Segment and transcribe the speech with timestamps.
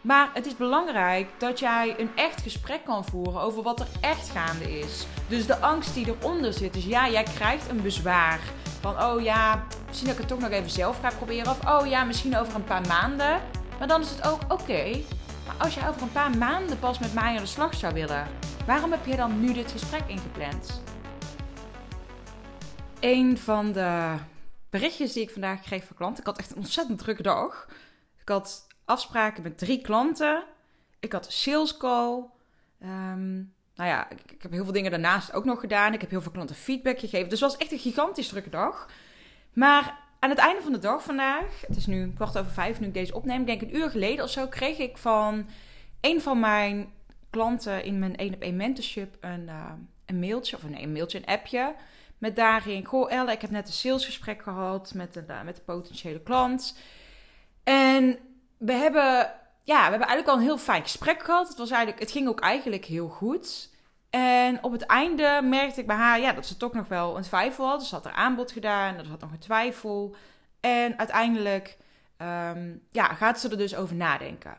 [0.00, 4.28] Maar het is belangrijk dat jij een echt gesprek kan voeren over wat er echt
[4.28, 5.06] gaande is.
[5.28, 6.72] Dus de angst die eronder zit.
[6.72, 8.40] Dus ja, jij krijgt een bezwaar.
[8.80, 11.50] Van oh ja, misschien dat ik het toch nog even zelf ga proberen.
[11.50, 13.40] Of oh ja, misschien over een paar maanden.
[13.78, 15.00] Maar dan is het ook oké.
[15.46, 18.26] maar als je over een paar maanden pas met mij aan de slag zou willen,
[18.66, 20.82] waarom heb je dan nu dit gesprek ingepland?
[23.00, 24.14] Een van de
[24.70, 26.20] berichtjes die ik vandaag kreeg van klanten.
[26.20, 27.66] Ik had echt een ontzettend drukke dag.
[28.20, 30.44] Ik had afspraken met drie klanten.
[31.00, 32.24] Ik had sales call.
[32.82, 35.92] Um, nou ja, ik, heb heel veel dingen daarnaast ook nog gedaan.
[35.92, 37.28] Ik heb heel veel klanten feedback gegeven.
[37.28, 38.90] Dus het was echt een gigantisch drukke dag.
[39.52, 42.86] Maar aan het einde van de dag vandaag, het is nu kwart over vijf nu
[42.86, 45.48] ik deze opneem, denk ik een uur geleden of zo, kreeg ik van
[46.00, 46.92] een van mijn
[47.30, 49.72] klanten in mijn 1 op 1 mentorship een, uh,
[50.06, 51.74] een mailtje, of nee, een mailtje, een appje.
[52.18, 55.62] Met daarin, goh Elle, ik heb net een salesgesprek gehad met de, uh, met de
[55.62, 56.78] potentiële klant.
[57.64, 58.18] En
[58.58, 61.48] we hebben, ja, we hebben eigenlijk al een heel fijn gesprek gehad.
[61.48, 63.70] Het, was eigenlijk, het ging ook eigenlijk heel goed.
[64.10, 67.22] En op het einde merkte ik bij haar ja, dat ze toch nog wel een
[67.22, 67.78] twijfel had.
[67.78, 70.16] Dus ze had er aanbod gedaan, er had nog een twijfel.
[70.60, 71.76] En uiteindelijk
[72.18, 74.58] um, ja, gaat ze er dus over nadenken.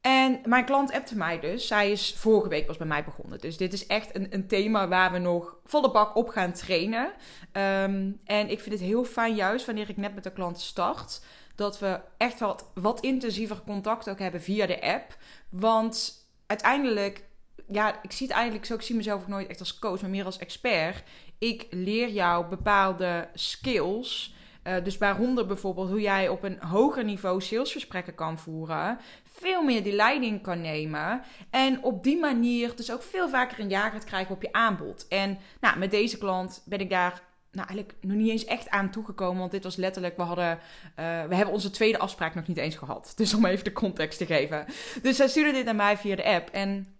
[0.00, 1.66] En mijn klant appte mij dus.
[1.66, 3.38] Zij is vorige week pas bij mij begonnen.
[3.38, 7.06] Dus dit is echt een, een thema waar we nog volle bak op gaan trainen.
[7.52, 11.22] Um, en ik vind het heel fijn, juist wanneer ik net met de klant start,
[11.60, 15.16] dat we echt wat, wat intensiever contact ook hebben via de app.
[15.48, 17.24] Want uiteindelijk,
[17.66, 20.10] ja, ik zie het eigenlijk zo, ik zie mezelf ook nooit echt als coach, maar
[20.10, 21.02] meer als expert.
[21.38, 24.34] Ik leer jou bepaalde skills.
[24.64, 28.98] Uh, dus waaronder bijvoorbeeld hoe jij op een hoger niveau salesgesprekken kan voeren.
[29.24, 31.22] Veel meer die leiding kan nemen.
[31.50, 35.08] En op die manier dus ook veel vaker een ja krijgen op je aanbod.
[35.08, 37.22] En nou, met deze klant ben ik daar
[37.52, 39.38] nou, eigenlijk nog niet eens echt aan toegekomen.
[39.38, 42.76] Want dit was letterlijk, we hadden, uh, we hebben onze tweede afspraak nog niet eens
[42.76, 43.12] gehad.
[43.16, 44.66] Dus om even de context te geven.
[45.02, 46.48] Dus zij stuurde dit naar mij via de app.
[46.48, 46.96] En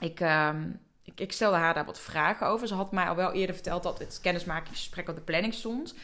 [0.00, 0.50] ik, uh,
[1.04, 2.68] ik, ik, stelde haar daar wat vragen over.
[2.68, 5.94] Ze had mij al wel eerder verteld dat het kennismakingsgesprek op de planning stond.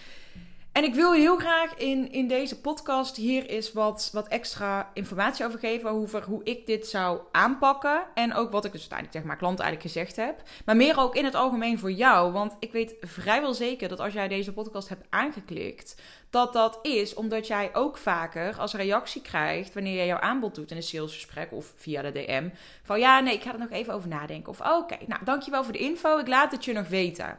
[0.79, 5.45] En ik wil heel graag in, in deze podcast hier eens wat, wat extra informatie
[5.45, 5.91] over geven.
[5.91, 8.03] Over hoe ik dit zou aanpakken.
[8.15, 10.43] En ook wat ik dus uiteindelijk tegen mijn klant eigenlijk gezegd heb.
[10.65, 12.33] Maar meer ook in het algemeen voor jou.
[12.33, 16.03] Want ik weet vrijwel zeker dat als jij deze podcast hebt aangeklikt.
[16.31, 20.71] Dat dat is omdat jij ook vaker als reactie krijgt wanneer jij jouw aanbod doet
[20.71, 22.49] in een salesgesprek of via de DM.
[22.83, 24.53] Van ja, nee, ik ga er nog even over nadenken.
[24.53, 26.19] Of oké, okay, nou dankjewel voor de info.
[26.19, 27.39] Ik laat het je nog weten.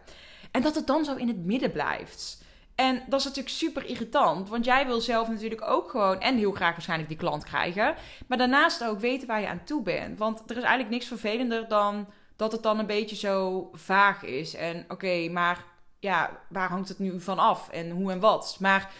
[0.51, 2.47] En dat het dan zo in het midden blijft.
[2.79, 6.51] En dat is natuurlijk super irritant, want jij wil zelf natuurlijk ook gewoon en heel
[6.51, 7.95] graag waarschijnlijk die klant krijgen,
[8.27, 10.19] maar daarnaast ook weten waar je aan toe bent.
[10.19, 14.55] Want er is eigenlijk niks vervelender dan dat het dan een beetje zo vaag is.
[14.55, 15.63] En oké, maar
[15.99, 18.57] ja, waar hangt het nu van af en hoe en wat?
[18.59, 18.91] Maar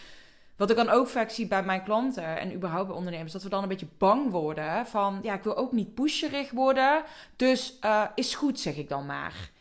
[0.57, 3.49] wat ik dan ook vaak zie bij mijn klanten en überhaupt bij ondernemers, dat we
[3.49, 7.03] dan een beetje bang worden van, ja, ik wil ook niet pusherig worden,
[7.35, 9.51] dus uh, is goed, zeg ik dan maar.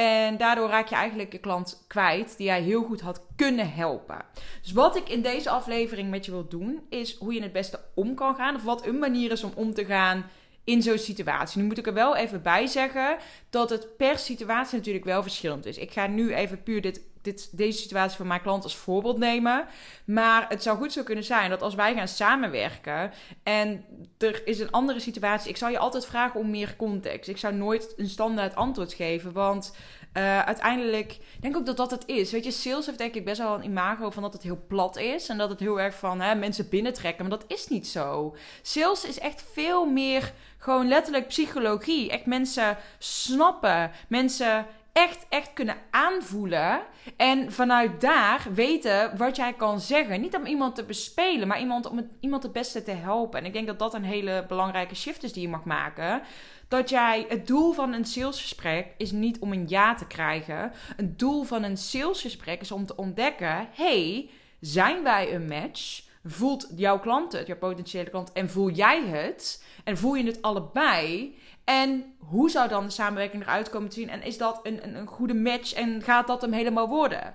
[0.00, 4.24] En daardoor raak je eigenlijk je klant kwijt die jij heel goed had kunnen helpen.
[4.62, 7.80] Dus wat ik in deze aflevering met je wil doen, is hoe je het beste
[7.94, 8.54] om kan gaan.
[8.54, 10.24] Of wat een manier is om om te gaan
[10.64, 11.60] in zo'n situatie.
[11.60, 13.16] Nu moet ik er wel even bij zeggen
[13.50, 15.78] dat het per situatie natuurlijk wel verschillend is.
[15.78, 19.66] Ik ga nu even puur dit, dit, deze situatie van mijn klant als voorbeeld nemen.
[20.04, 23.84] Maar het zou goed zo kunnen zijn dat als wij gaan samenwerken en
[24.18, 27.28] er is een andere situatie, ik zal je altijd vragen om meer context.
[27.28, 29.72] Ik zou nooit een standaard antwoord geven, want
[30.16, 32.32] uh, uiteindelijk denk ik ook dat dat het is.
[32.32, 34.96] Weet je, sales heeft denk ik best wel een imago van dat het heel plat
[34.96, 35.28] is.
[35.28, 37.28] En dat het heel erg van hè, mensen binnentrekken.
[37.28, 38.36] Maar dat is niet zo.
[38.62, 42.10] Sales is echt veel meer gewoon letterlijk psychologie.
[42.10, 43.90] Echt mensen snappen.
[44.08, 46.80] Mensen echt, echt kunnen aanvoelen.
[47.16, 50.20] En vanuit daar weten wat jij kan zeggen.
[50.20, 53.40] Niet om iemand te bespelen, maar iemand, om iemand het beste te helpen.
[53.40, 56.22] En ik denk dat dat een hele belangrijke shift is die je mag maken
[56.70, 60.72] dat jij het doel van een salesgesprek is niet om een ja te krijgen.
[60.96, 64.30] Het doel van een salesgesprek is om te ontdekken: hey,
[64.60, 66.02] zijn wij een match?
[66.24, 69.64] Voelt jouw klant het, jouw potentiële klant, en voel jij het?
[69.84, 71.36] En voel je het allebei?
[71.70, 74.08] En hoe zou dan de samenwerking eruit komen te zien?
[74.08, 77.34] En is dat een, een, een goede match en gaat dat hem helemaal worden?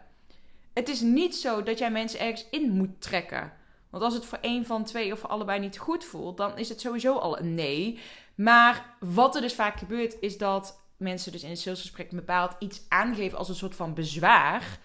[0.74, 3.54] Het is niet zo dat jij mensen ergens in moet trekken.
[3.90, 6.70] Want als het voor één van twee of voor allebei niet goed voelt, dan is
[6.70, 8.00] het sowieso al een nee.
[8.36, 12.82] Maar wat er dus vaak gebeurt, is dat mensen dus in een salesgesprek bepaald iets
[12.90, 14.80] aangeven als een soort van bezwaar.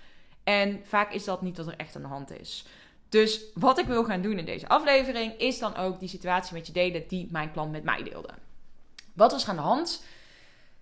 [0.44, 2.64] En vaak is dat niet wat er echt aan de hand is.
[3.08, 6.66] Dus wat ik wil gaan doen in deze aflevering, is dan ook die situatie met
[6.66, 8.30] je delen die mijn klant met mij deelde.
[9.20, 10.04] Wat was aan de hand?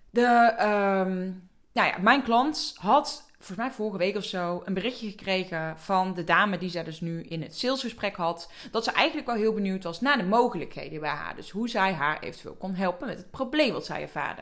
[0.09, 5.09] De, um, nou ja, mijn klant had volgens mij vorige week of zo, een berichtje
[5.09, 8.51] gekregen van de dame die zij dus nu in het salesgesprek had.
[8.71, 11.35] Dat ze eigenlijk wel heel benieuwd was naar de mogelijkheden bij haar.
[11.35, 14.41] Dus hoe zij haar eventueel kon helpen met het probleem wat zij ervaarde.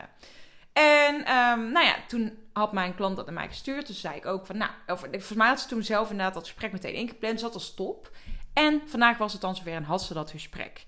[0.72, 3.86] En um, nou ja, toen had mijn klant dat naar mij gestuurd.
[3.86, 6.46] Dus zei ik ook van, nou, of, volgens mij had ze toen zelf inderdaad dat
[6.46, 7.40] gesprek meteen ingepland.
[7.40, 8.10] Zat als top.
[8.52, 10.84] En vandaag was het dan zover en had ze dat gesprek.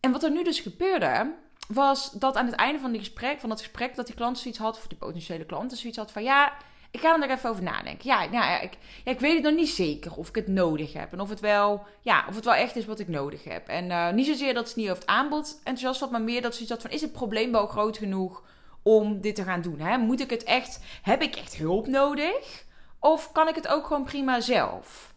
[0.00, 1.34] En wat er nu dus gebeurde,
[1.68, 4.60] was dat aan het einde van, die gesprek, van dat gesprek, dat die klant zoiets
[4.60, 6.52] had, of die potentiële klant zoiets had van, ja,
[6.90, 8.08] ik ga er even over nadenken.
[8.08, 8.72] Ja, nou ik,
[9.04, 11.12] ik weet het nog niet zeker of ik het nodig heb.
[11.12, 13.68] En of het wel, ja, of het wel echt is wat ik nodig heb.
[13.68, 16.54] En uh, niet zozeer dat ze niet over het aanbod enthousiast was, maar meer dat
[16.54, 18.42] ze iets had van, is het probleem wel groot genoeg
[18.82, 19.80] om dit te gaan doen?
[19.80, 19.98] Hè?
[19.98, 22.64] Moet ik het echt, heb ik echt hulp nodig?
[22.98, 25.14] Of kan ik het ook gewoon prima zelf?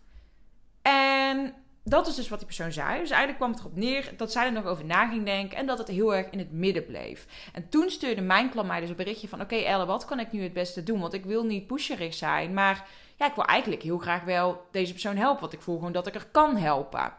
[0.81, 1.53] En
[1.83, 2.99] dat is dus wat die persoon zei.
[2.99, 5.65] Dus eigenlijk kwam het erop neer dat zij er nog over na ging denken en
[5.65, 7.25] dat het heel erg in het midden bleef.
[7.53, 10.31] En toen stuurde mijn klant mij dus een berichtje van: Oké, Elle, wat kan ik
[10.31, 10.99] nu het beste doen?
[10.99, 12.87] Want ik wil niet pusherig zijn, maar
[13.17, 15.41] ja, ik wil eigenlijk heel graag wel deze persoon helpen.
[15.41, 17.13] Want ik voel gewoon dat ik er kan helpen.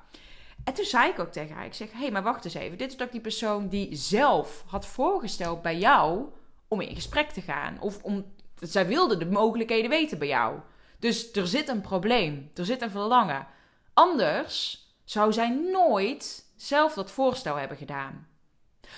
[0.64, 2.78] En toen zei ik ook tegen haar: Ik zeg, hé, hey, maar wacht eens even.
[2.78, 6.24] Dit is ook die persoon die zelf had voorgesteld bij jou
[6.68, 7.80] om in gesprek te gaan.
[7.80, 8.24] Of om,
[8.60, 10.58] zij wilde de mogelijkheden weten bij jou.
[10.98, 13.46] Dus er zit een probleem, er zit een verlangen.
[13.94, 18.28] Anders zou zij nooit zelf dat voorstel hebben gedaan.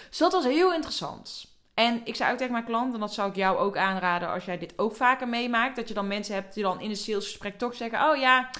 [0.08, 1.52] Dus dat was heel interessant.
[1.74, 4.44] En ik zei ook tegen mijn klant, en dat zou ik jou ook aanraden als
[4.44, 7.58] jij dit ook vaker meemaakt, dat je dan mensen hebt die dan in een salesgesprek
[7.58, 8.50] toch zeggen: Oh ja,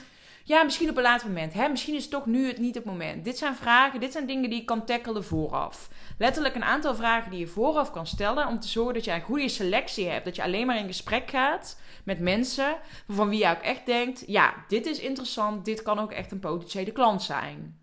[0.47, 1.53] ja, misschien op een later moment.
[1.53, 1.69] Hè?
[1.69, 3.25] Misschien is het toch nu het niet het moment.
[3.25, 5.89] Dit zijn vragen, dit zijn dingen die je kan tackelen vooraf.
[6.19, 9.23] Letterlijk een aantal vragen die je vooraf kan stellen om te zorgen dat je een
[9.23, 10.25] goede selectie hebt.
[10.25, 12.77] Dat je alleen maar in gesprek gaat met mensen
[13.09, 16.39] van wie je ook echt denkt: ja, dit is interessant, dit kan ook echt een
[16.39, 17.79] potentiële klant zijn.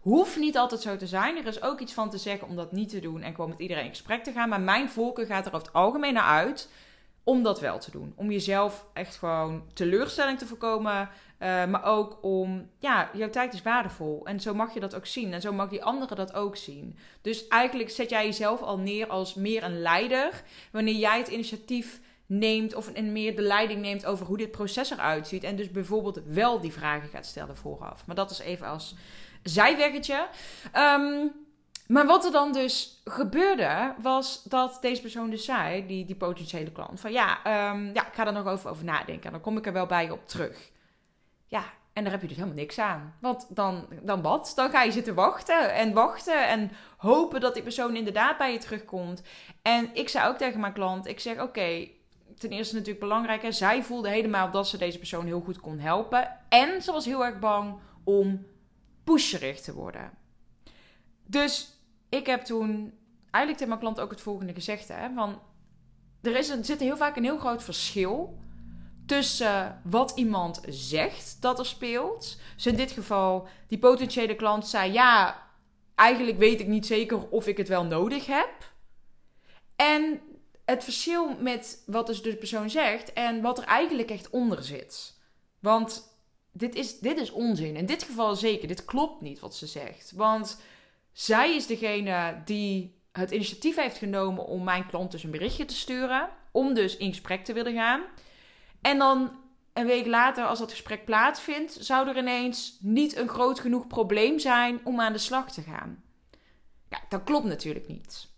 [0.00, 1.36] Hoeft niet altijd zo te zijn.
[1.36, 3.58] Er is ook iets van te zeggen om dat niet te doen en gewoon met
[3.58, 4.48] iedereen in gesprek te gaan.
[4.48, 6.70] Maar mijn voorkeur gaat er over het algemeen naar uit
[7.24, 8.12] om dat wel te doen.
[8.16, 11.08] Om jezelf echt gewoon teleurstelling te voorkomen.
[11.42, 14.20] Uh, maar ook om, ja, jouw tijd is waardevol.
[14.24, 15.32] En zo mag je dat ook zien.
[15.32, 16.98] En zo mag die anderen dat ook zien.
[17.22, 20.42] Dus eigenlijk zet jij jezelf al neer als meer een leider.
[20.72, 24.90] Wanneer jij het initiatief neemt of en meer de leiding neemt over hoe dit proces
[24.90, 25.44] eruit ziet.
[25.44, 28.06] En dus bijvoorbeeld wel die vragen gaat stellen vooraf.
[28.06, 28.94] Maar dat is even als
[29.42, 30.26] zijweggetje.
[30.76, 31.32] Um,
[31.86, 36.72] maar wat er dan dus gebeurde, was dat deze persoon dus zei, die, die potentiële
[36.72, 37.38] klant, van ja,
[37.72, 39.24] um, ja, ik ga er nog over, over nadenken.
[39.24, 40.70] En dan kom ik er wel bij op terug.
[41.50, 43.14] Ja, en daar heb je dus helemaal niks aan.
[43.20, 44.52] Want dan, dan wat?
[44.54, 48.58] Dan ga je zitten wachten en wachten en hopen dat die persoon inderdaad bij je
[48.58, 49.22] terugkomt.
[49.62, 51.88] En ik zei ook tegen mijn klant, ik zeg oké,
[52.38, 53.42] ten eerste natuurlijk belangrijk.
[53.42, 56.36] Hè, zij voelde helemaal dat ze deze persoon heel goed kon helpen.
[56.48, 58.46] En ze was heel erg bang om
[59.04, 60.10] pusherig te worden.
[61.26, 62.98] Dus ik heb toen
[63.30, 64.88] eigenlijk tegen mijn klant ook het volgende gezegd.
[64.88, 65.40] Hè, van,
[66.22, 68.38] er, is een, zit heel vaak een heel groot verschil
[69.10, 72.38] tussen wat iemand zegt dat er speelt.
[72.54, 75.42] Dus in dit geval, die potentiële klant zei: Ja,
[75.94, 78.72] eigenlijk weet ik niet zeker of ik het wel nodig heb.
[79.76, 80.20] En
[80.64, 85.18] het verschil met wat dus de persoon zegt en wat er eigenlijk echt onder zit.
[85.58, 86.16] Want
[86.52, 87.76] dit is, dit is onzin.
[87.76, 88.68] In dit geval zeker.
[88.68, 90.12] Dit klopt niet wat ze zegt.
[90.14, 90.60] Want
[91.12, 95.74] zij is degene die het initiatief heeft genomen om mijn klant dus een berichtje te
[95.74, 96.28] sturen.
[96.52, 98.02] Om dus in gesprek te willen gaan.
[98.80, 99.38] En dan
[99.72, 104.38] een week later, als dat gesprek plaatsvindt, zou er ineens niet een groot genoeg probleem
[104.38, 106.02] zijn om aan de slag te gaan.
[106.88, 108.28] Ja, dat klopt natuurlijk niet.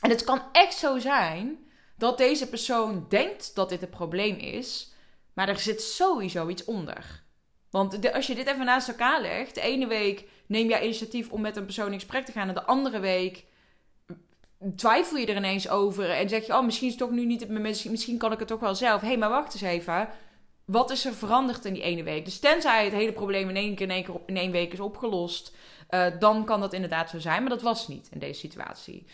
[0.00, 1.58] En het kan echt zo zijn
[1.96, 4.92] dat deze persoon denkt dat dit een probleem is,
[5.32, 7.22] maar er zit sowieso iets onder.
[7.70, 11.40] Want als je dit even naast elkaar legt, de ene week neem jij initiatief om
[11.40, 13.44] met een persoon in gesprek te gaan, en de andere week
[14.76, 17.48] twijfel je er ineens over en zeg je, oh, misschien is het toch nu niet,
[17.48, 19.00] misschien kan ik het toch wel zelf.
[19.00, 20.08] Hé, hey, maar wacht eens even.
[20.64, 22.24] Wat is er veranderd in die ene week?
[22.24, 24.80] Dus tenzij het hele probleem in één keer in één, keer in één week is
[24.80, 25.56] opgelost,
[25.90, 27.40] uh, dan kan dat inderdaad zo zijn.
[27.40, 29.06] Maar dat was niet in deze situatie.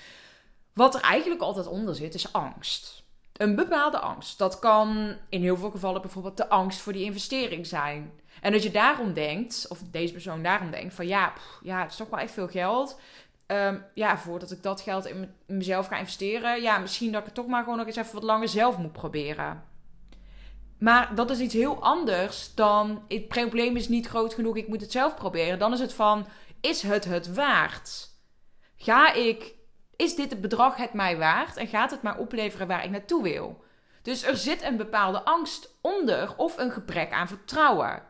[0.73, 3.03] Wat er eigenlijk altijd onder zit, is angst.
[3.33, 4.39] Een bepaalde angst.
[4.39, 8.13] Dat kan in heel veel gevallen bijvoorbeeld de angst voor die investering zijn.
[8.41, 11.97] En dat je daarom denkt, of deze persoon daarom denkt, van ja, ja het is
[11.97, 13.01] toch wel echt veel geld.
[13.53, 17.35] Um, ja, voordat ik dat geld in mezelf ga investeren, ja, misschien dat ik het
[17.35, 19.65] toch maar gewoon nog eens even wat langer zelf moet proberen.
[20.79, 24.81] Maar dat is iets heel anders dan het probleem is niet groot genoeg, ik moet
[24.81, 25.59] het zelf proberen.
[25.59, 26.27] Dan is het van,
[26.61, 28.09] is het het waard?
[28.77, 29.55] Ga ik
[30.01, 33.23] is dit het bedrag het mij waard en gaat het mij opleveren waar ik naartoe
[33.23, 33.65] wil?
[34.03, 38.03] Dus er zit een bepaalde angst onder of een gebrek aan vertrouwen.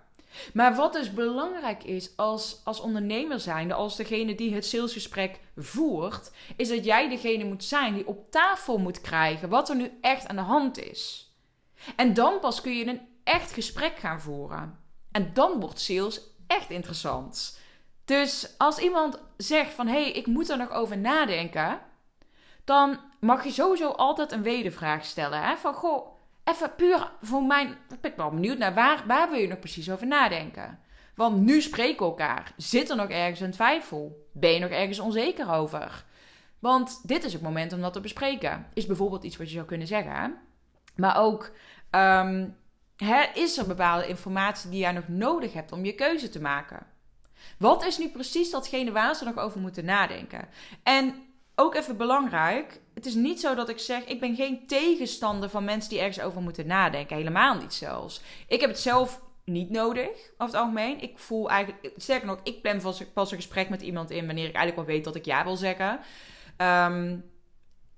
[0.52, 6.30] Maar wat dus belangrijk is als, als ondernemer zijnde, als degene die het salesgesprek voert,
[6.56, 10.28] is dat jij degene moet zijn die op tafel moet krijgen wat er nu echt
[10.28, 11.34] aan de hand is.
[11.96, 14.78] En dan pas kun je een echt gesprek gaan voeren.
[15.12, 17.58] En dan wordt sales echt interessant.
[18.04, 21.80] Dus als iemand zegt van hé, hey, ik moet er nog over nadenken,
[22.64, 25.42] dan mag je sowieso altijd een wedervraag stellen.
[25.42, 25.56] Hè?
[25.56, 26.19] Van goh,
[26.50, 27.68] even puur voor mijn.
[27.68, 30.78] Ik ben wel benieuwd naar waar, waar wil je nog precies over nadenken?
[31.14, 32.52] Want nu spreken we elkaar.
[32.56, 34.28] Zit er nog ergens een twijfel?
[34.32, 36.04] Ben je nog ergens onzeker over?
[36.58, 38.66] Want dit is het moment om dat te bespreken.
[38.74, 40.38] Is bijvoorbeeld iets wat je zou kunnen zeggen.
[40.96, 41.50] Maar ook
[41.90, 42.56] um,
[43.34, 46.86] is er bepaalde informatie die jij nog nodig hebt om je keuze te maken?
[47.58, 50.48] Wat is nu precies datgene waar ze nog over moeten nadenken?
[50.82, 51.14] En
[51.54, 55.64] ook even belangrijk, het is niet zo dat ik zeg, ik ben geen tegenstander van
[55.64, 57.16] mensen die ergens over moeten nadenken.
[57.16, 58.20] Helemaal niet zelfs.
[58.46, 61.00] Ik heb het zelf niet nodig, over het algemeen.
[61.00, 62.80] Ik voel eigenlijk, sterker nog, ik plan
[63.14, 65.56] pas een gesprek met iemand in wanneer ik eigenlijk wel weet dat ik ja wil
[65.56, 66.00] zeggen.
[66.56, 67.16] Ehm,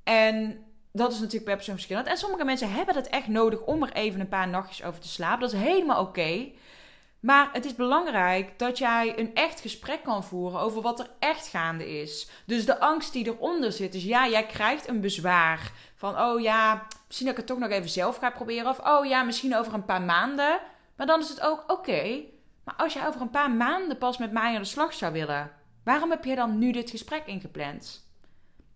[0.04, 2.06] en dat is natuurlijk per persoon verschillend.
[2.06, 5.09] En sommige mensen hebben het echt nodig om er even een paar nachtjes over te
[5.09, 5.40] slapen.
[5.40, 6.50] Dat is helemaal oké.
[7.23, 11.47] Maar het is belangrijk dat jij een echt gesprek kan voeren over wat er echt
[11.47, 12.31] gaande is.
[12.47, 13.93] Dus de angst die eronder zit.
[13.93, 17.71] Dus ja, jij krijgt een bezwaar van, oh ja, misschien dat ik het toch nog
[17.71, 18.71] even zelf ga proberen.
[18.71, 20.61] Of, oh ja, misschien over een paar maanden.
[20.97, 22.23] Maar dan is het ook, oké,
[22.64, 25.50] maar als jij over een paar maanden pas met mij aan de slag zou willen,
[25.85, 28.11] waarom heb je dan nu dit gesprek ingepland?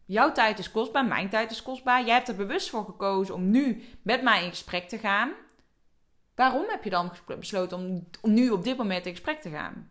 [0.04, 2.04] Jouw tijd is kostbaar, mijn tijd is kostbaar.
[2.04, 5.32] Jij hebt er bewust voor gekozen om nu met mij in gesprek te gaan.
[6.36, 9.90] Waarom heb je dan besloten om, nu op dit moment in gesprek te gaan?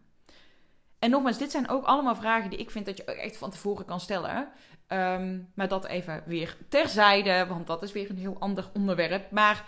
[0.99, 3.85] En nogmaals, dit zijn ook allemaal vragen die ik vind dat je echt van tevoren
[3.85, 4.51] kan stellen.
[4.87, 9.31] Ehm, maar dat even weer terzijde, want dat is weer een heel ander onderwerp.
[9.31, 9.65] Maar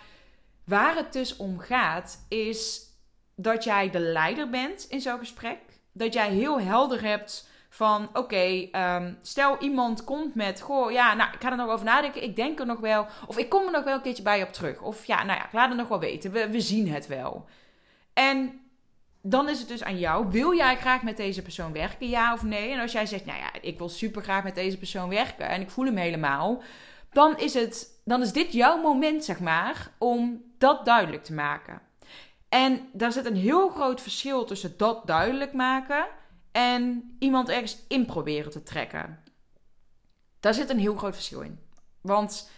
[0.64, 2.86] waar het dus om gaat, is
[3.34, 5.58] dat jij de leider bent in zo'n gesprek.
[5.92, 11.32] Dat jij heel helder hebt van oké, ehm, stel iemand komt met, goh, ja, nou,
[11.32, 13.72] ik ga er nog over nadenken, ik denk er nog wel, of ik kom er
[13.72, 14.80] nog wel een keertje bij op terug.
[14.80, 17.46] Of ja, nou ja, ik laat het nog wel weten, we, we zien het wel.
[18.12, 18.60] En
[19.22, 22.42] dan is het dus aan jou, wil jij graag met deze persoon werken, ja of
[22.42, 22.72] nee?
[22.72, 25.60] En als jij zegt, nou ja, ik wil super graag met deze persoon werken en
[25.60, 26.62] ik voel hem helemaal,
[27.12, 31.80] dan is, het, dan is dit jouw moment, zeg maar, om dat duidelijk te maken.
[32.48, 36.06] En daar zit een heel groot verschil tussen dat duidelijk maken
[36.58, 39.22] en iemand ergens in proberen te trekken.
[40.40, 41.58] Daar zit een heel groot verschil in.
[42.00, 42.50] Want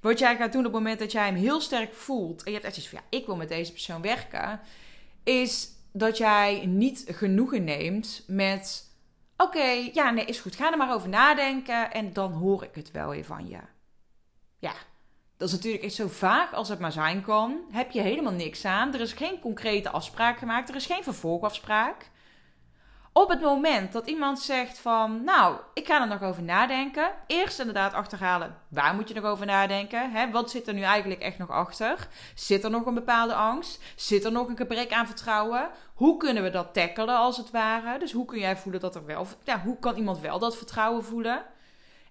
[0.00, 2.56] wat jij gaat doen op het moment dat jij hem heel sterk voelt en je
[2.56, 4.60] hebt echt iets van ja, ik wil met deze persoon werken,
[5.22, 8.92] is dat jij niet genoegen neemt met
[9.36, 12.90] oké, ja, nee, is goed, ga er maar over nadenken en dan hoor ik het
[12.90, 13.60] wel weer van je.
[14.58, 14.74] Ja,
[15.36, 17.60] dat is natuurlijk echt zo vaag als het maar zijn kan.
[17.70, 18.94] Heb je helemaal niks aan.
[18.94, 20.68] Er is geen concrete afspraak gemaakt.
[20.68, 22.12] Er is geen vervolgafspraak.
[23.16, 27.10] Op het moment dat iemand zegt van, nou, ik ga er nog over nadenken.
[27.26, 30.10] Eerst inderdaad achterhalen, waar moet je nog over nadenken?
[30.10, 30.30] Hè?
[30.30, 32.08] Wat zit er nu eigenlijk echt nog achter?
[32.34, 33.82] Zit er nog een bepaalde angst?
[33.96, 35.70] Zit er nog een gebrek aan vertrouwen?
[35.94, 37.98] Hoe kunnen we dat tackelen als het ware?
[37.98, 41.04] Dus hoe kun jij voelen dat er wel, ja, hoe kan iemand wel dat vertrouwen
[41.04, 41.42] voelen?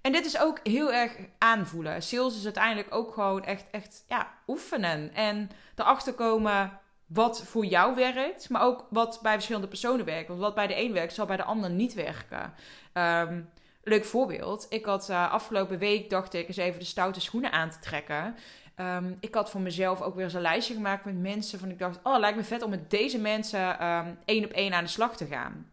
[0.02, 2.04] En dit is ook heel erg aanvoelen.
[2.04, 5.14] Sales is uiteindelijk ook gewoon echt, echt ja, oefenen.
[5.14, 6.80] En erachter komen
[7.14, 10.28] wat voor jou werkt, maar ook wat bij verschillende personen werkt.
[10.28, 12.54] Want wat bij de een werkt, zal bij de ander niet werken.
[12.94, 13.50] Um,
[13.84, 14.66] leuk voorbeeld.
[14.70, 18.36] Ik had uh, afgelopen week, dacht ik, eens even de stoute schoenen aan te trekken.
[18.78, 21.60] Um, ik had voor mezelf ook weer eens een lijstje gemaakt met mensen.
[21.60, 24.74] Van ik dacht, oh, lijkt me vet om met deze mensen um, één op één
[24.74, 25.72] aan de slag te gaan.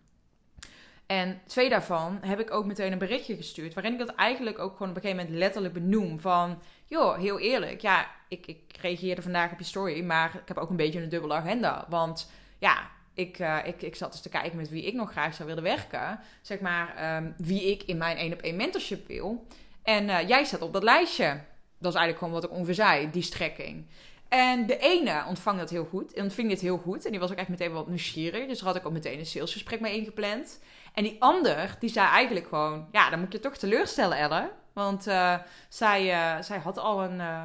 [1.07, 3.75] En twee daarvan heb ik ook meteen een berichtje gestuurd.
[3.75, 6.21] Waarin ik dat eigenlijk ook gewoon op een gegeven moment letterlijk benoem.
[6.21, 6.59] Van,
[6.91, 7.81] joh, heel eerlijk.
[7.81, 10.03] Ja, ik, ik reageerde vandaag op je story.
[10.03, 11.87] Maar ik heb ook een beetje een dubbele agenda.
[11.89, 15.35] Want ja, ik, uh, ik, ik zat dus te kijken met wie ik nog graag
[15.35, 16.21] zou willen werken.
[16.41, 19.47] Zeg maar, um, wie ik in mijn één op één mentorship wil.
[19.83, 21.41] En uh, jij staat op dat lijstje.
[21.79, 23.87] Dat is eigenlijk gewoon wat ik ongeveer zei, die strekking.
[24.29, 27.05] En de ene ontvang dat heel goed, ontving dit heel goed.
[27.05, 28.47] En die was ook echt meteen wat nieuwsgierig.
[28.47, 30.61] Dus daar had ik ook meteen een salesgesprek mee ingepland.
[30.95, 32.89] En die ander, die zei eigenlijk gewoon...
[32.93, 34.51] Ja, dan moet je toch teleurstellen, Elle.
[34.73, 35.37] Want uh,
[35.69, 37.45] zij, uh, zij had al een, uh,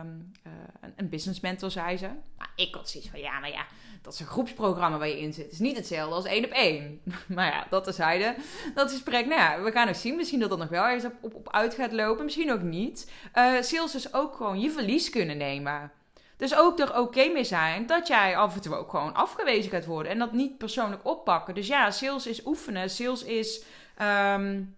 [0.96, 2.10] een business mentor, zei ze.
[2.38, 3.66] Maar ik had zoiets van, ja, maar ja,
[4.02, 5.44] dat is een groepsprogramma waar je in zit.
[5.44, 7.02] Het is niet hetzelfde als één op één.
[7.36, 8.36] maar ja, dat zeiden.
[8.76, 10.16] Dat gesprek, nou ja, we gaan nog zien.
[10.16, 12.26] Misschien dat dat nog wel eens op, op, op uit gaat lopen.
[12.26, 13.12] Misschien ook niet.
[13.62, 15.92] sales is ook gewoon je verlies kunnen nemen.
[16.38, 19.86] Dus ook er oké mee zijn dat jij af en toe ook gewoon afgewezen gaat
[19.86, 20.12] worden.
[20.12, 21.56] En dat niet persoonlijk oppakken.
[21.56, 22.90] Dus ja, sales is oefenen.
[22.90, 23.64] Sales is
[24.02, 24.76] um,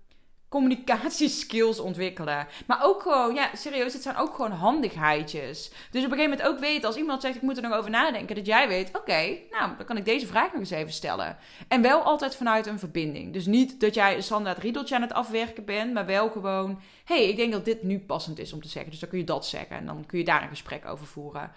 [0.50, 2.48] communicatieskills ontwikkelen.
[2.66, 5.72] Maar ook gewoon, ja, serieus, het zijn ook gewoon handigheidjes.
[5.92, 7.90] Dus op een gegeven moment ook weten, als iemand zegt, ik moet er nog over
[7.90, 11.38] nadenken, dat jij weet, oké, nou, dan kan ik deze vraag nog eens even stellen.
[11.68, 13.34] En wel altijd vanuit een verbinding.
[13.34, 17.30] Dus niet dat jij een standaard riedeltje aan het afwerken bent, maar wel gewoon, hey,
[17.30, 18.92] ik denk dat dit nu passend is om te zeggen.
[18.92, 21.52] Dus dan kun je dat zeggen en dan kun je daar een gesprek over voeren.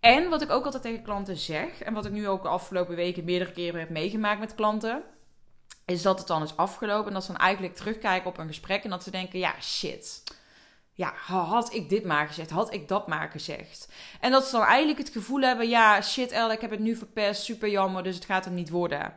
[0.00, 2.96] En wat ik ook altijd tegen klanten zeg, en wat ik nu ook de afgelopen
[2.96, 5.02] weken meerdere keren heb meegemaakt met klanten,
[5.90, 8.84] is dat het dan is afgelopen en dat ze dan eigenlijk terugkijken op een gesprek
[8.84, 10.22] en dat ze denken, ja, shit.
[10.92, 12.50] Ja, had ik dit maar gezegd?
[12.50, 13.88] Had ik dat maar gezegd?
[14.20, 16.96] En dat ze dan eigenlijk het gevoel hebben, ja, shit El, ik heb het nu
[16.96, 19.14] verpest, super jammer, dus het gaat er niet worden.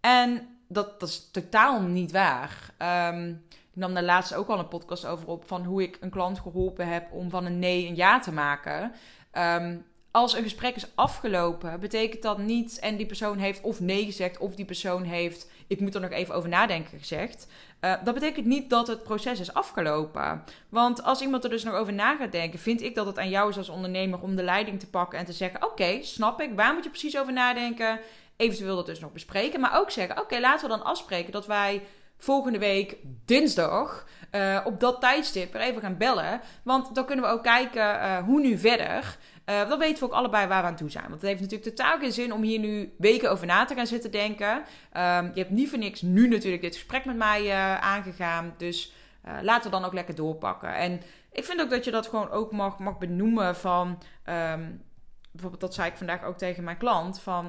[0.00, 2.74] En dat, dat is totaal niet waar.
[3.12, 6.10] Um, ik nam daar laatst ook al een podcast over op van hoe ik een
[6.10, 8.92] klant geholpen heb om van een nee een ja te maken.
[9.32, 9.84] Um,
[10.14, 14.38] als een gesprek is afgelopen, betekent dat niet en die persoon heeft of nee gezegd
[14.38, 17.46] of die persoon heeft ik moet er nog even over nadenken gezegd.
[17.80, 20.44] Uh, dat betekent niet dat het proces is afgelopen.
[20.68, 23.28] Want als iemand er dus nog over na gaat denken, vind ik dat het aan
[23.28, 26.50] jou is als ondernemer om de leiding te pakken en te zeggen: Oké, snap ik,
[26.54, 28.00] waar moet je precies over nadenken?
[28.36, 31.82] Eventueel dat dus nog bespreken, maar ook zeggen: Oké, laten we dan afspreken dat wij
[32.18, 36.40] volgende week dinsdag uh, op dat tijdstip er even gaan bellen.
[36.62, 39.16] Want dan kunnen we ook kijken uh, hoe nu verder.
[39.46, 41.08] Uh, dan weten we ook allebei waar we aan toe zijn.
[41.08, 43.86] Want het heeft natuurlijk totaal geen zin om hier nu weken over na te gaan
[43.86, 44.56] zitten denken.
[44.56, 48.54] Um, je hebt niet voor niks nu natuurlijk dit gesprek met mij uh, aangegaan.
[48.56, 48.92] Dus
[49.24, 50.74] uh, laten we dan ook lekker doorpakken.
[50.74, 51.00] En
[51.32, 53.88] ik vind ook dat je dat gewoon ook mag, mag benoemen van...
[54.28, 54.82] Um,
[55.30, 57.20] bijvoorbeeld dat zei ik vandaag ook tegen mijn klant.
[57.20, 57.44] Van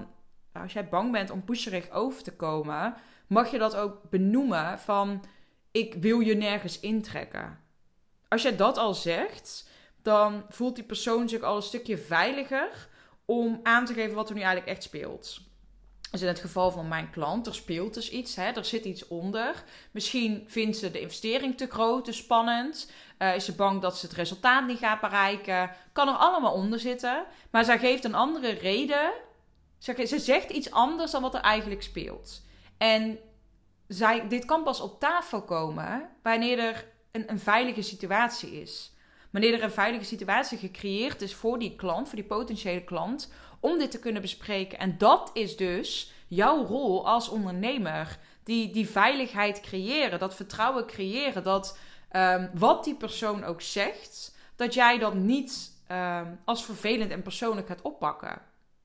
[0.53, 2.95] nou, als jij bang bent om pusherig over te komen...
[3.27, 5.23] mag je dat ook benoemen van...
[5.71, 7.59] ik wil je nergens intrekken.
[8.27, 9.69] Als jij dat al zegt
[10.05, 12.87] dan voelt die persoon zich al een stukje veiliger
[13.25, 15.39] om aan te geven wat er nu eigenlijk echt speelt.
[16.11, 19.07] Dus in het geval van mijn klant, er speelt dus iets, hè, er zit iets
[19.07, 19.63] onder.
[19.91, 22.91] Misschien vindt ze de investering te groot, te spannend.
[23.19, 25.71] Uh, is ze bang dat ze het resultaat niet gaat bereiken.
[25.91, 27.25] Kan er allemaal onder zitten.
[27.51, 29.13] Maar zij geeft een andere reden.
[29.77, 32.41] Ze, ze zegt iets anders dan wat er eigenlijk speelt.
[32.77, 33.19] En
[33.87, 38.94] zij, dit kan pas op tafel komen wanneer er een, een veilige situatie is.
[39.35, 43.77] Wanneer er een veilige situatie gecreëerd is voor die klant, voor die potentiële klant, om
[43.77, 44.79] dit te kunnen bespreken.
[44.79, 48.17] En dat is dus jouw rol als ondernemer.
[48.43, 51.77] Die, die veiligheid creëren, dat vertrouwen creëren, dat
[52.11, 57.67] um, wat die persoon ook zegt, dat jij dat niet um, als vervelend en persoonlijk
[57.67, 58.41] gaat oppakken.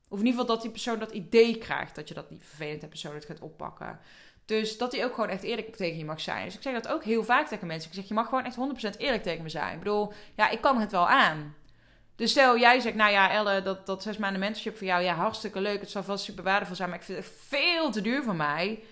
[0.08, 2.82] Of in ieder geval dat die persoon dat idee krijgt dat je dat niet vervelend
[2.82, 3.98] en persoonlijk gaat oppakken.
[4.44, 6.44] Dus dat hij ook gewoon echt eerlijk tegen je mag zijn.
[6.44, 7.90] Dus ik zeg dat ook heel vaak tegen mensen.
[7.90, 8.56] Ik zeg, je mag gewoon echt
[8.94, 9.72] 100% eerlijk tegen me zijn.
[9.72, 11.54] Ik bedoel, ja, ik kan het wel aan.
[12.20, 15.14] Dus stel, jij zegt, nou ja, Elle, dat, dat zes maanden mentorship voor jou, ja,
[15.14, 15.80] hartstikke leuk.
[15.80, 18.84] Het zal vast super waardevol zijn, maar ik vind het veel te duur voor mij.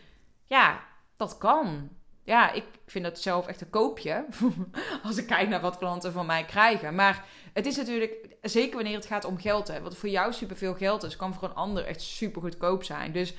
[0.47, 0.85] Ja,
[1.17, 1.89] dat kan.
[2.25, 4.25] Ja, ik vind het zelf echt een koopje.
[5.05, 6.95] als ik kijk naar wat klanten van mij krijgen.
[6.95, 10.75] Maar het is natuurlijk, zeker wanneer het gaat om geld, hè, wat voor jou superveel
[10.75, 13.13] geld is, kan voor een ander echt super goedkoop zijn.
[13.13, 13.35] Dus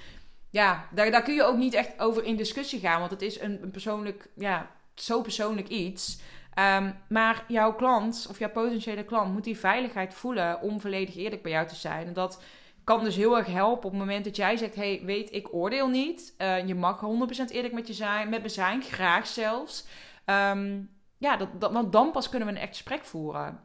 [0.50, 3.00] ja, daar, daar kun je ook niet echt over in discussie gaan.
[3.00, 6.20] Want het is een, een persoonlijk, ja, zo persoonlijk iets.
[6.60, 11.42] Um, maar jouw klant of jouw potentiële klant moet die veiligheid voelen om volledig eerlijk
[11.42, 12.08] bij jou te zijn.
[12.08, 12.42] En dat
[12.84, 15.88] kan dus heel erg helpen op het moment dat jij zegt: hey, weet, ik oordeel
[15.88, 16.34] niet.
[16.38, 17.02] Uh, je mag
[17.50, 19.86] 100% eerlijk met je zijn, met me zijn, graag zelfs.
[20.26, 23.60] Um, ja, dat, dat, want dan pas kunnen we een echt gesprek voeren.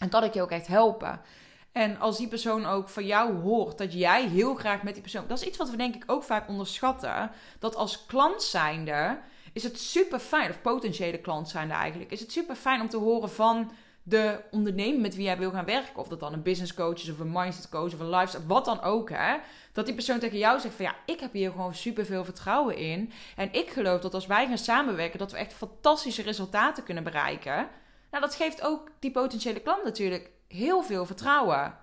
[0.00, 1.20] En kan ik je ook echt helpen.
[1.72, 5.24] En als die persoon ook van jou hoort dat jij heel graag met die persoon.
[5.28, 7.30] Dat is iets wat we denk ik ook vaak onderschatten.
[7.58, 9.18] Dat als klant zijnde
[9.52, 12.96] is het super fijn, of potentiële klant zijnde eigenlijk, is het super fijn om te
[12.96, 13.70] horen van
[14.02, 15.96] de ondernemer met wie jij wil gaan werken.
[15.96, 18.64] Of dat dan een business coach is, of een mindset coach, of een lifestyle, wat
[18.64, 19.10] dan ook.
[19.10, 19.36] Hè?
[19.72, 22.76] Dat die persoon tegen jou zegt van ja, ik heb hier gewoon super veel vertrouwen
[22.76, 23.12] in.
[23.36, 27.68] En ik geloof dat als wij gaan samenwerken, dat we echt fantastische resultaten kunnen bereiken.
[28.10, 31.78] Nou, dat geeft ook die potentiële klant natuurlijk heel veel vertrouwen.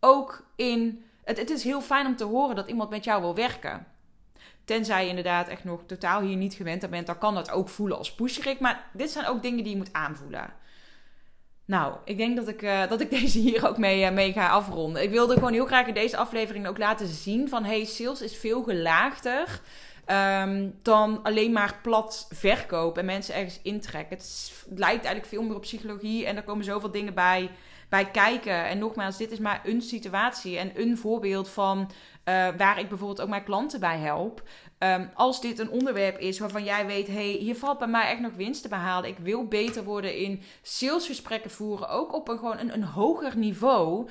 [0.00, 1.04] Ook in.
[1.24, 3.86] Het, het is heel fijn om te horen dat iemand met jou wil werken.
[4.64, 7.68] Tenzij je inderdaad echt nog totaal hier niet gewend aan bent, dan kan dat ook
[7.68, 8.60] voelen als pusherik.
[8.60, 10.52] Maar dit zijn ook dingen die je moet aanvoelen.
[11.64, 14.48] Nou, ik denk dat ik, uh, dat ik deze hier ook mee, uh, mee ga
[14.48, 15.02] afronden.
[15.02, 17.64] Ik wilde gewoon heel graag in deze aflevering ook laten zien van...
[17.64, 19.60] hey, sales is veel gelaagder
[20.06, 24.16] um, dan alleen maar plat verkopen en mensen ergens intrekken.
[24.16, 27.50] Het lijkt eigenlijk veel meer op psychologie en er komen zoveel dingen bij
[27.92, 28.64] bij kijken.
[28.64, 33.20] En nogmaals, dit is maar een situatie en een voorbeeld van uh, waar ik bijvoorbeeld
[33.20, 34.42] ook mijn klanten bij help.
[34.82, 38.20] Um, als dit een onderwerp is waarvan jij weet, hey, hier valt bij mij echt
[38.20, 39.10] nog winst te behalen.
[39.10, 44.08] Ik wil beter worden in salesgesprekken voeren, ook op een gewoon een, een hoger niveau.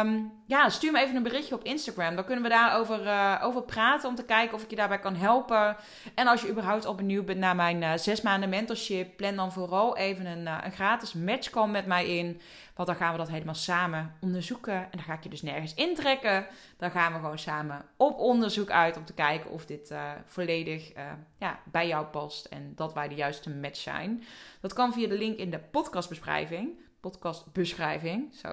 [0.00, 2.14] Um, ja, stuur me even een berichtje op Instagram.
[2.14, 5.14] Dan kunnen we daarover uh, over praten om te kijken of ik je daarbij kan
[5.14, 5.76] helpen.
[6.14, 9.52] En als je überhaupt al benieuwd bent naar mijn uh, zes maanden mentorship, plan dan
[9.52, 12.40] vooral even een, uh, een gratis matchcall met mij in.
[12.74, 14.74] Want dan gaan we dat helemaal samen onderzoeken.
[14.74, 16.46] En dan ga ik je dus nergens intrekken.
[16.76, 19.90] Dan gaan we gewoon samen op onderzoek uit om te kijken of dit
[20.26, 22.44] volledig uh, ja, bij jou past.
[22.44, 24.24] En dat wij de juiste match zijn.
[24.60, 26.80] Dat kan via de link in de podcastbeschrijving.
[27.00, 28.34] Podcastbeschrijving.
[28.34, 28.48] Zo.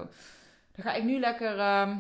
[0.75, 1.97] Dan ga ik nu lekker ehm,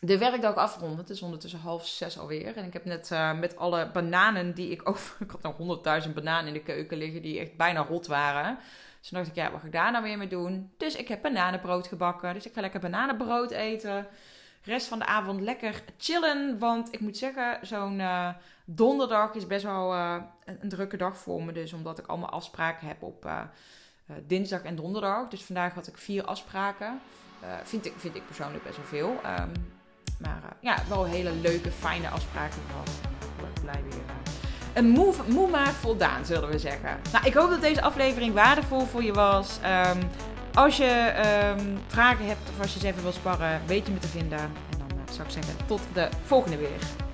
[0.00, 0.98] de werkdag afronden.
[0.98, 2.56] Het is ondertussen half zes alweer.
[2.56, 5.16] En ik heb net eh, met alle bananen die ik over...
[5.20, 8.58] Ik had nog honderdduizend bananen in de keuken liggen die echt bijna rot waren.
[8.98, 10.72] Dus toen dacht ik, ja, wat ga ik daar nou weer mee doen?
[10.76, 12.34] Dus ik heb bananenbrood gebakken.
[12.34, 14.06] Dus ik ga lekker bananenbrood eten.
[14.66, 16.58] Rest van de avond lekker chillen.
[16.58, 18.28] Want ik moet zeggen, zo'n uh,
[18.64, 21.52] donderdag is best wel uh, een, drukke dag voor me.
[21.52, 23.30] Dus omdat ik allemaal afspraken heb op
[24.26, 25.28] dinsdag en donderdag.
[25.28, 27.00] Dus vandaag had ik vier afspraken.
[27.62, 29.20] vind, ik, vind ik persoonlijk best wel veel.
[29.40, 29.52] Um,
[30.18, 32.90] maar ja, wel hele leuke, fijne afspraken gehad.
[33.54, 34.02] Ik blij weer.
[34.74, 37.00] Een moe, moe maar voldaan, zullen we zeggen.
[37.12, 39.58] Nou, ik hoop dat deze aflevering waardevol voor je was.
[39.64, 39.98] Um,
[40.56, 41.12] als je
[41.58, 44.38] um, vragen hebt of als je ze even wil sparren, weet je me te vinden.
[44.38, 47.05] En dan uh, zou ik zeggen, tot de volgende weer.